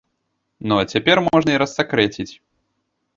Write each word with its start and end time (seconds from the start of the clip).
Ну 0.69 0.73
а 0.83 0.87
цяпер 0.95 1.17
можна 1.27 1.51
і 1.57 1.59
рассакрэціць. 1.63 2.29